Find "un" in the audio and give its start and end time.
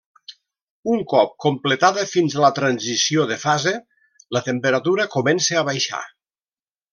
0.93-1.01